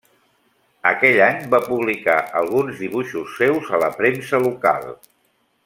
[0.91, 4.93] Aquell any va publicar alguns dibuixos seus a la premsa local.